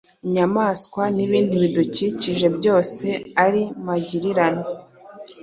[0.25, 3.07] inyamaswa n’ibindi bidukikije byose
[3.45, 4.63] ari magirirane.